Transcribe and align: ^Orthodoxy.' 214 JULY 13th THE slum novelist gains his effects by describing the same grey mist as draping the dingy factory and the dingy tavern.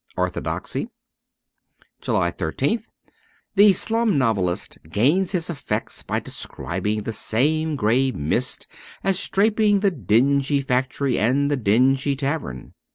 ^Orthodoxy.' 0.17 0.89
214 2.01 2.01
JULY 2.71 2.77
13th 2.79 2.85
THE 3.53 3.71
slum 3.71 4.17
novelist 4.17 4.79
gains 4.89 5.31
his 5.33 5.47
effects 5.47 6.01
by 6.01 6.19
describing 6.19 7.03
the 7.03 7.13
same 7.13 7.75
grey 7.75 8.09
mist 8.11 8.65
as 9.03 9.29
draping 9.29 9.81
the 9.81 9.91
dingy 9.91 10.61
factory 10.61 11.19
and 11.19 11.51
the 11.51 11.55
dingy 11.57 12.15
tavern. 12.15 12.73